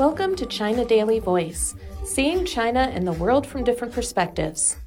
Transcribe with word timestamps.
Welcome 0.00 0.34
to 0.36 0.46
China 0.46 0.82
Daily 0.86 1.18
Voice, 1.18 1.74
seeing 2.04 2.46
China 2.46 2.90
and 2.90 3.06
the 3.06 3.12
world 3.12 3.46
from 3.46 3.64
different 3.64 3.92
perspectives. 3.92 4.78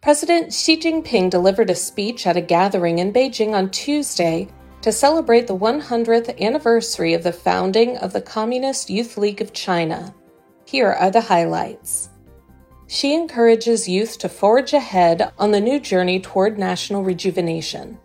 President 0.00 0.54
Xi 0.54 0.78
Jinping 0.78 1.28
delivered 1.28 1.68
a 1.68 1.74
speech 1.74 2.26
at 2.26 2.38
a 2.38 2.40
gathering 2.40 2.98
in 2.98 3.12
Beijing 3.12 3.52
on 3.52 3.68
Tuesday 3.68 4.48
to 4.80 4.90
celebrate 4.90 5.46
the 5.46 5.58
100th 5.58 6.40
anniversary 6.40 7.12
of 7.12 7.24
the 7.24 7.32
founding 7.32 7.98
of 7.98 8.14
the 8.14 8.22
Communist 8.22 8.88
Youth 8.88 9.18
League 9.18 9.42
of 9.42 9.52
China. 9.52 10.14
Here 10.64 10.90
are 10.90 11.10
the 11.10 11.20
highlights. 11.20 12.08
Xi 12.86 13.12
encourages 13.12 13.86
youth 13.86 14.16
to 14.20 14.30
forge 14.30 14.72
ahead 14.72 15.30
on 15.38 15.50
the 15.50 15.60
new 15.60 15.78
journey 15.78 16.20
toward 16.20 16.58
national 16.58 17.04
rejuvenation. 17.04 17.98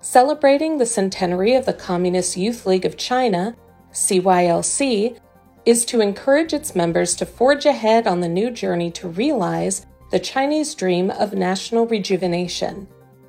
Celebrating 0.00 0.78
the 0.78 0.86
centenary 0.86 1.54
of 1.54 1.66
the 1.66 1.72
Communist 1.72 2.36
Youth 2.36 2.66
League 2.66 2.84
of 2.84 2.96
China, 2.96 3.54
CYLC, 3.94 5.18
is 5.64 5.84
to 5.86 6.00
encourage 6.00 6.52
its 6.52 6.74
members 6.74 7.14
to 7.16 7.24
forge 7.24 7.64
ahead 7.64 8.06
on 8.06 8.20
the 8.20 8.28
new 8.28 8.50
journey 8.50 8.90
to 8.90 9.08
realize 9.08 9.86
the 10.10 10.18
Chinese 10.18 10.74
dream 10.74 11.10
of 11.10 11.32
national 11.32 11.86
rejuvenation. 11.86 12.86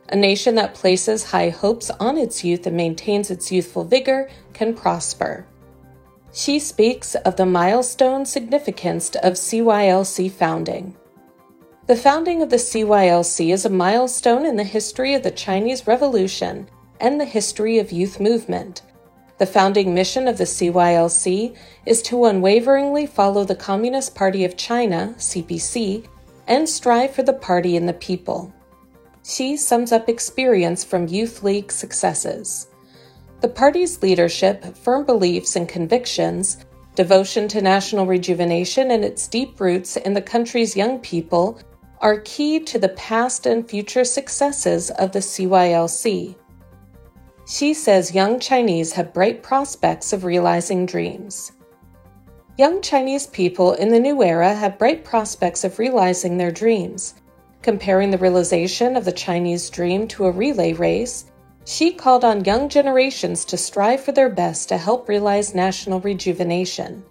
A 0.09 0.15
nation 0.15 0.55
that 0.55 0.75
places 0.75 1.23
high 1.23 1.49
hopes 1.49 1.89
on 1.91 2.17
its 2.17 2.43
youth 2.43 2.67
and 2.67 2.75
maintains 2.75 3.31
its 3.31 3.51
youthful 3.51 3.85
vigor 3.85 4.29
can 4.53 4.73
prosper. 4.73 5.47
Xi 6.33 6.59
speaks 6.59 7.15
of 7.15 7.37
the 7.37 7.45
milestone 7.45 8.25
significance 8.25 9.15
of 9.15 9.33
CYLC 9.33 10.29
founding. 10.29 10.95
The 11.87 11.95
founding 11.95 12.41
of 12.41 12.49
the 12.49 12.57
CYLC 12.57 13.53
is 13.53 13.65
a 13.65 13.69
milestone 13.69 14.45
in 14.45 14.57
the 14.57 14.63
history 14.63 15.13
of 15.13 15.23
the 15.23 15.31
Chinese 15.31 15.87
Revolution 15.87 16.67
and 16.99 17.19
the 17.19 17.25
history 17.25 17.79
of 17.79 17.91
youth 17.91 18.19
movement. 18.19 18.81
The 19.37 19.45
founding 19.45 19.93
mission 19.93 20.29
of 20.29 20.37
the 20.37 20.45
CYLC 20.45 21.55
is 21.85 22.01
to 22.03 22.25
unwaveringly 22.25 23.05
follow 23.05 23.43
the 23.43 23.55
Communist 23.55 24.15
Party 24.15 24.45
of 24.45 24.55
China, 24.55 25.13
CPC, 25.17 26.07
and 26.47 26.69
strive 26.69 27.11
for 27.11 27.23
the 27.23 27.33
party 27.33 27.75
and 27.75 27.87
the 27.87 27.93
people. 27.93 28.53
Xi 29.25 29.57
sums 29.57 29.91
up 29.91 30.07
experience 30.07 30.85
from 30.85 31.07
Youth 31.07 31.43
League 31.43 31.71
successes. 31.71 32.67
The 33.41 33.49
party's 33.49 34.01
leadership, 34.01 34.63
firm 34.77 35.05
beliefs 35.05 35.57
and 35.57 35.67
convictions, 35.67 36.63
devotion 36.95 37.49
to 37.49 37.61
national 37.61 38.05
rejuvenation, 38.05 38.91
and 38.91 39.03
its 39.03 39.27
deep 39.27 39.59
roots 39.59 39.97
in 39.97 40.13
the 40.13 40.21
country's 40.21 40.77
young 40.77 40.99
people 40.99 41.59
are 41.99 42.19
key 42.21 42.59
to 42.61 42.79
the 42.79 42.89
past 42.89 43.45
and 43.45 43.69
future 43.69 44.05
successes 44.05 44.91
of 44.91 45.11
the 45.11 45.19
CYLC. 45.19 46.35
Xi 47.47 47.75
says 47.75 48.15
young 48.15 48.39
Chinese 48.39 48.93
have 48.93 49.13
bright 49.13 49.43
prospects 49.43 50.13
of 50.13 50.23
realizing 50.23 50.87
dreams. 50.87 51.51
Young 52.57 52.81
Chinese 52.81 53.27
people 53.27 53.73
in 53.73 53.89
the 53.89 53.99
new 53.99 54.23
era 54.23 54.55
have 54.55 54.79
bright 54.79 55.05
prospects 55.05 55.63
of 55.63 55.77
realizing 55.77 56.37
their 56.37 56.49
dreams. 56.49 57.13
Comparing 57.61 58.09
the 58.09 58.17
realization 58.17 58.95
of 58.95 59.05
the 59.05 59.11
Chinese 59.11 59.69
dream 59.69 60.07
to 60.07 60.25
a 60.25 60.31
relay 60.31 60.73
race, 60.73 61.25
Xi 61.65 61.91
called 61.91 62.25
on 62.25 62.45
young 62.45 62.67
generations 62.67 63.45
to 63.45 63.57
strive 63.57 64.01
for 64.01 64.11
their 64.11 64.29
best 64.29 64.67
to 64.69 64.77
help 64.77 65.07
realize 65.07 65.53
national 65.53 65.99
rejuvenation. 65.99 67.03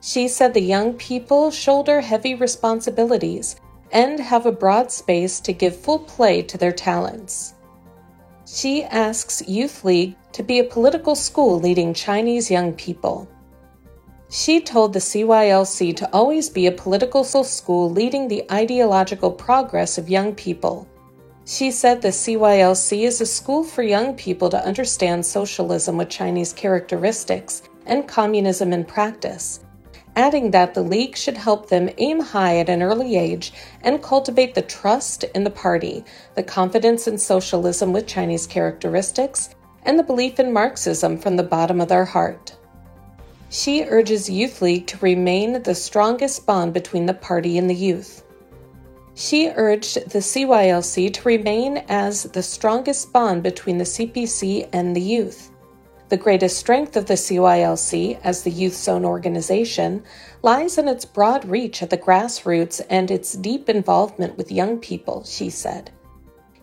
Xi 0.00 0.26
said 0.26 0.52
the 0.52 0.60
young 0.60 0.94
people 0.94 1.52
shoulder 1.52 2.00
heavy 2.00 2.34
responsibilities 2.34 3.54
and 3.92 4.18
have 4.18 4.46
a 4.46 4.52
broad 4.52 4.90
space 4.90 5.38
to 5.38 5.52
give 5.52 5.76
full 5.76 6.00
play 6.00 6.42
to 6.42 6.58
their 6.58 6.72
talents. 6.72 7.54
Xi 8.52 8.82
asks 8.82 9.46
Youth 9.46 9.84
League 9.84 10.16
to 10.32 10.42
be 10.42 10.58
a 10.58 10.64
political 10.64 11.14
school 11.14 11.60
leading 11.60 11.94
Chinese 11.94 12.50
young 12.50 12.72
people. 12.72 13.28
Xi 14.28 14.60
told 14.60 14.92
the 14.92 14.98
CYLC 14.98 15.94
to 15.94 16.12
always 16.12 16.50
be 16.50 16.66
a 16.66 16.72
political 16.72 17.22
school 17.22 17.88
leading 17.88 18.26
the 18.26 18.44
ideological 18.50 19.30
progress 19.30 19.98
of 19.98 20.10
young 20.10 20.34
people. 20.34 20.88
She 21.44 21.70
said 21.70 22.02
the 22.02 22.08
CYLC 22.08 23.04
is 23.04 23.20
a 23.20 23.26
school 23.26 23.62
for 23.62 23.84
young 23.84 24.14
people 24.14 24.50
to 24.50 24.66
understand 24.66 25.24
socialism 25.24 25.96
with 25.96 26.08
Chinese 26.08 26.52
characteristics 26.52 27.62
and 27.86 28.08
communism 28.08 28.72
in 28.72 28.84
practice 28.84 29.60
adding 30.20 30.50
that 30.50 30.74
the 30.74 30.82
League 30.82 31.16
should 31.16 31.38
help 31.38 31.70
them 31.70 31.88
aim 31.96 32.20
high 32.20 32.58
at 32.58 32.68
an 32.68 32.82
early 32.82 33.16
age 33.16 33.54
and 33.80 34.02
cultivate 34.02 34.54
the 34.54 34.60
trust 34.60 35.24
in 35.34 35.44
the 35.44 35.50
party, 35.50 36.04
the 36.34 36.42
confidence 36.42 37.08
in 37.08 37.16
socialism 37.16 37.90
with 37.90 38.06
Chinese 38.06 38.46
characteristics, 38.46 39.54
and 39.84 39.98
the 39.98 40.02
belief 40.02 40.38
in 40.38 40.52
Marxism 40.52 41.16
from 41.16 41.36
the 41.36 41.42
bottom 41.42 41.80
of 41.80 41.88
their 41.88 42.04
heart. 42.04 42.54
Xi 43.48 43.84
urges 43.84 44.28
Youth 44.28 44.60
League 44.60 44.86
to 44.88 44.98
remain 44.98 45.62
the 45.62 45.74
strongest 45.74 46.44
bond 46.44 46.74
between 46.74 47.06
the 47.06 47.14
party 47.14 47.56
and 47.56 47.70
the 47.70 47.74
youth. 47.74 48.22
Xi 49.14 49.48
urged 49.56 50.10
the 50.10 50.20
CYLC 50.20 51.14
to 51.14 51.28
remain 51.28 51.78
as 51.88 52.24
the 52.24 52.42
strongest 52.42 53.10
bond 53.10 53.42
between 53.42 53.78
the 53.78 53.84
CPC 53.84 54.68
and 54.70 54.94
the 54.94 55.00
youth. 55.00 55.50
The 56.10 56.16
greatest 56.16 56.58
strength 56.58 56.96
of 56.96 57.06
the 57.06 57.14
CYLC 57.14 58.18
as 58.24 58.42
the 58.42 58.50
youth 58.50 58.74
zone 58.74 59.04
organization 59.04 60.02
lies 60.42 60.76
in 60.76 60.88
its 60.88 61.04
broad 61.04 61.44
reach 61.44 61.84
at 61.84 61.90
the 61.90 61.96
grassroots 61.96 62.80
and 62.90 63.12
its 63.12 63.34
deep 63.34 63.68
involvement 63.68 64.36
with 64.36 64.50
young 64.50 64.78
people, 64.78 65.22
Xi 65.22 65.50
said. 65.50 65.92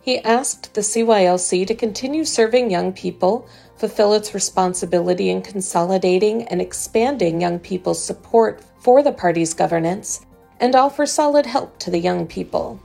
He 0.02 0.18
asked 0.18 0.74
the 0.74 0.82
CYLC 0.82 1.66
to 1.66 1.74
continue 1.74 2.26
serving 2.26 2.70
young 2.70 2.92
people, 2.92 3.48
fulfill 3.76 4.12
its 4.12 4.34
responsibility 4.34 5.30
in 5.30 5.40
consolidating 5.40 6.42
and 6.48 6.60
expanding 6.60 7.40
young 7.40 7.58
people's 7.58 8.04
support 8.04 8.60
for 8.80 9.02
the 9.02 9.12
party's 9.12 9.54
governance, 9.54 10.26
and 10.60 10.76
offer 10.76 11.06
solid 11.06 11.46
help 11.46 11.78
to 11.78 11.90
the 11.90 11.98
young 11.98 12.26
people. 12.26 12.78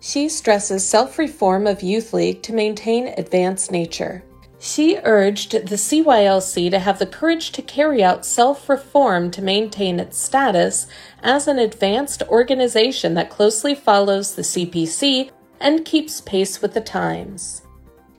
Xi 0.00 0.28
stresses 0.28 0.84
self 0.84 1.16
reform 1.16 1.68
of 1.68 1.80
Youth 1.80 2.12
League 2.12 2.42
to 2.42 2.52
maintain 2.52 3.14
advanced 3.16 3.70
nature. 3.70 4.24
Xi 4.62 4.98
urged 5.04 5.52
the 5.52 5.76
CYLC 5.76 6.70
to 6.70 6.78
have 6.78 6.98
the 6.98 7.06
courage 7.06 7.50
to 7.52 7.62
carry 7.62 8.04
out 8.04 8.26
self 8.26 8.68
reform 8.68 9.30
to 9.30 9.40
maintain 9.40 9.98
its 9.98 10.18
status 10.18 10.86
as 11.22 11.48
an 11.48 11.58
advanced 11.58 12.22
organization 12.28 13.14
that 13.14 13.30
closely 13.30 13.74
follows 13.74 14.34
the 14.34 14.42
CPC 14.42 15.30
and 15.60 15.86
keeps 15.86 16.20
pace 16.20 16.60
with 16.60 16.74
the 16.74 16.80
times. 16.82 17.62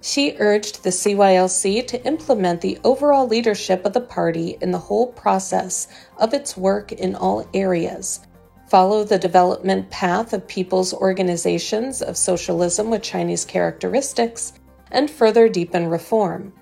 Xi 0.01 0.35
urged 0.39 0.83
the 0.83 0.89
CYLC 0.89 1.85
to 1.85 2.03
implement 2.07 2.61
the 2.61 2.79
overall 2.83 3.27
leadership 3.27 3.85
of 3.85 3.93
the 3.93 4.01
party 4.01 4.57
in 4.61 4.71
the 4.71 4.79
whole 4.79 5.13
process 5.13 5.89
of 6.17 6.33
its 6.33 6.57
work 6.57 6.91
in 6.91 7.13
all 7.13 7.47
areas, 7.53 8.21
follow 8.67 9.03
the 9.03 9.19
development 9.19 9.91
path 9.91 10.33
of 10.33 10.47
people's 10.47 10.91
organizations 10.91 12.01
of 12.01 12.17
socialism 12.17 12.89
with 12.89 13.03
Chinese 13.03 13.45
characteristics, 13.45 14.53
and 14.91 15.09
further 15.09 15.49
deepen 15.49 15.87
reform. 15.87 16.53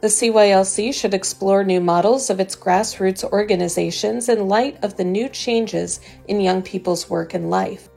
The 0.00 0.08
CYLC 0.08 0.92
should 0.92 1.14
explore 1.14 1.64
new 1.64 1.80
models 1.80 2.28
of 2.28 2.38
its 2.38 2.54
grassroots 2.54 3.24
organizations 3.24 4.28
in 4.28 4.48
light 4.48 4.78
of 4.84 4.96
the 4.96 5.04
new 5.04 5.28
changes 5.28 6.00
in 6.28 6.40
young 6.40 6.62
people's 6.62 7.08
work 7.08 7.34
and 7.34 7.50
life. 7.50 7.88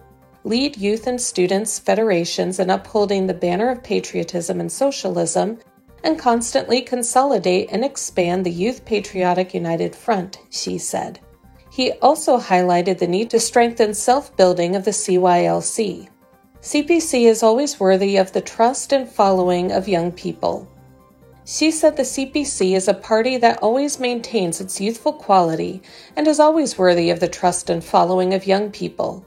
Lead 0.46 0.78
youth 0.78 1.08
and 1.08 1.20
students 1.20 1.78
federations 1.78 2.60
in 2.60 2.70
upholding 2.70 3.28
the 3.28 3.34
banner 3.34 3.70
of 3.70 3.84
patriotism 3.84 4.62
and 4.62 4.72
socialism, 4.72 5.60
and 6.04 6.18
constantly 6.18 6.82
consolidate 6.82 7.70
and 7.72 7.84
expand 7.84 8.46
the 8.46 8.52
Youth 8.52 8.86
Patriotic 8.86 9.54
United 9.54 9.96
Front, 9.96 10.40
Xi 10.50 10.78
said. 10.78 11.20
He 11.72 11.92
also 12.02 12.40
highlighted 12.40 12.98
the 12.98 13.08
need 13.08 13.30
to 13.32 13.40
strengthen 13.40 13.94
self 13.94 14.36
building 14.36 14.76
of 14.76 14.86
the 14.86 14.92
CYLC. 14.92 16.08
CPC 16.62 17.24
is 17.24 17.42
always 17.42 17.80
worthy 17.80 18.18
of 18.18 18.34
the 18.34 18.42
trust 18.42 18.92
and 18.92 19.10
following 19.10 19.72
of 19.72 19.88
young 19.88 20.12
people. 20.12 20.68
Xi 21.46 21.72
said 21.72 21.96
the 21.96 22.04
CPC 22.04 22.76
is 22.76 22.90
a 22.90 22.94
party 22.94 23.38
that 23.38 23.64
always 23.64 23.98
maintains 23.98 24.60
its 24.60 24.82
youthful 24.82 25.14
quality 25.14 25.82
and 26.18 26.28
is 26.28 26.40
always 26.40 26.78
worthy 26.78 27.10
of 27.10 27.22
the 27.22 27.30
trust 27.30 27.70
and 27.70 27.82
following 27.82 28.34
of 28.34 28.46
young 28.46 28.70
people. 28.72 29.26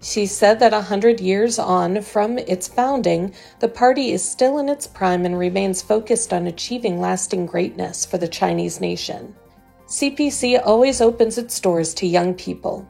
Xi 0.00 0.24
said 0.24 0.58
that 0.60 0.72
a 0.72 0.80
hundred 0.80 1.20
years 1.20 1.58
on 1.58 2.00
from 2.00 2.38
its 2.38 2.68
founding, 2.68 3.34
the 3.60 3.68
party 3.68 4.10
is 4.10 4.26
still 4.26 4.58
in 4.58 4.70
its 4.70 4.86
prime 4.86 5.26
and 5.26 5.38
remains 5.38 5.82
focused 5.82 6.32
on 6.32 6.46
achieving 6.46 6.98
lasting 6.98 7.44
greatness 7.44 8.06
for 8.06 8.16
the 8.16 8.26
Chinese 8.26 8.80
nation. 8.80 9.36
CPC 9.86 10.60
always 10.64 11.02
opens 11.02 11.36
its 11.36 11.60
doors 11.60 11.92
to 11.94 12.06
young 12.06 12.32
people. 12.32 12.88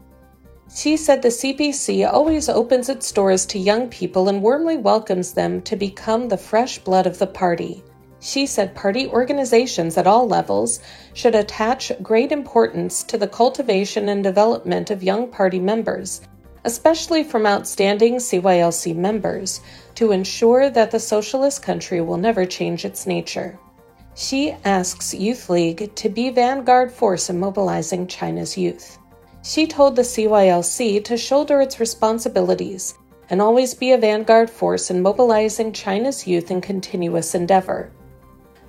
Xi 0.74 0.96
said 0.96 1.20
the 1.20 1.28
CPC 1.28 2.10
always 2.10 2.48
opens 2.48 2.88
its 2.88 3.12
doors 3.12 3.44
to 3.44 3.58
young 3.58 3.88
people 3.88 4.30
and 4.30 4.40
warmly 4.42 4.78
welcomes 4.78 5.34
them 5.34 5.60
to 5.62 5.76
become 5.76 6.28
the 6.28 6.38
fresh 6.38 6.78
blood 6.78 7.06
of 7.06 7.19
the 7.19 7.26
party. 7.26 7.84
Xi 8.20 8.46
said 8.46 8.74
party 8.74 9.06
organizations 9.06 9.98
at 9.98 10.06
all 10.06 10.26
levels 10.26 10.80
should 11.12 11.34
attach 11.34 11.92
great 12.02 12.32
importance 12.32 13.02
to 13.02 13.19
the 13.19 13.28
cultivation 13.28 14.08
and 14.08 14.24
development 14.24 14.90
of 14.90 15.02
young 15.02 15.28
party 15.28 15.60
members, 15.60 16.22
especially 16.64 17.22
from 17.22 17.44
outstanding 17.44 18.14
CYLC 18.14 18.96
members, 18.96 19.60
to 19.96 20.10
ensure 20.10 20.70
that 20.70 20.90
the 20.90 21.00
socialist 21.00 21.62
country 21.62 22.00
will 22.00 22.16
never 22.16 22.46
change 22.46 22.86
its 22.86 23.06
nature. 23.06 23.58
Xi 24.14 24.56
asks 24.64 25.12
Youth 25.12 25.50
League 25.50 25.94
to 25.96 26.08
be 26.08 26.30
vanguard 26.30 26.90
force 26.90 27.28
in 27.28 27.38
mobilizing 27.38 28.06
China's 28.06 28.56
youth. 28.56 28.98
Xi 29.44 29.66
told 29.66 29.96
the 29.96 30.02
CYLC 30.02 31.02
to 31.04 31.16
shoulder 31.16 31.60
its 31.60 31.80
responsibilities 31.80 32.94
and 33.28 33.42
always 33.42 33.74
be 33.74 33.90
a 33.90 33.98
vanguard 33.98 34.48
force 34.48 34.90
in 34.90 35.02
mobilizing 35.02 35.72
China's 35.72 36.26
youth 36.28 36.50
in 36.50 36.60
continuous 36.60 37.34
endeavor. 37.34 37.90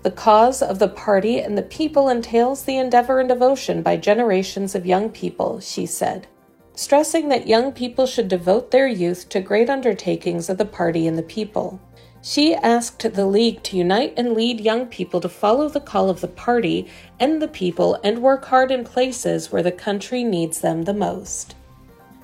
The 0.02 0.12
cause 0.12 0.62
of 0.62 0.80
the 0.80 0.88
party 0.88 1.40
and 1.40 1.56
the 1.56 1.62
people 1.62 2.10
entails 2.10 2.64
the 2.64 2.78
endeavor 2.78 3.20
and 3.20 3.30
devotion 3.30 3.84
by 3.84 3.98
generations 3.98 4.74
of 4.74 4.86
young 4.86 5.10
people, 5.12 5.60
Xi 5.60 5.86
said, 5.86 6.28
stressing 6.74 7.30
that 7.30 7.48
young 7.48 7.72
people 7.72 8.08
should 8.08 8.28
devote 8.28 8.72
their 8.72 8.88
youth 8.88 9.30
to 9.30 9.42
great 9.42 9.70
undertakings 9.70 10.50
of 10.50 10.58
the 10.58 10.66
party 10.66 11.08
and 11.08 11.18
the 11.18 11.24
people. 11.24 11.80
Xi 12.26 12.56
asked 12.56 13.02
the 13.02 13.26
League 13.26 13.62
to 13.64 13.76
unite 13.76 14.14
and 14.16 14.34
lead 14.34 14.62
young 14.62 14.86
people 14.86 15.20
to 15.20 15.28
follow 15.28 15.68
the 15.68 15.82
call 15.82 16.10
of 16.10 16.22
the 16.22 16.28
party 16.30 16.88
and 17.20 17.42
the 17.42 17.50
people 17.50 18.00
and 18.02 18.22
work 18.22 18.46
hard 18.46 18.72
in 18.72 18.86
places 18.86 19.52
where 19.52 19.62
the 19.62 19.74
country 19.74 20.24
needs 20.24 20.62
them 20.62 20.84
the 20.84 20.94
most. 20.94 21.54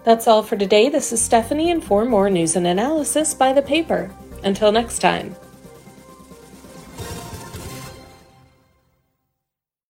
That's 0.05 0.25
all 0.25 0.41
for 0.41 0.55
today. 0.55 0.87
This 0.87 1.11
is 1.11 1.21
Stephanie, 1.21 1.69
and 1.69 1.83
for 1.83 2.05
more 2.05 2.29
news 2.29 2.55
and 2.55 2.65
analysis, 2.65 3.33
by 3.33 3.51
the 3.51 3.61
paper. 3.61 4.09
Until 4.41 4.71
next 4.71 4.99
time. 4.99 5.35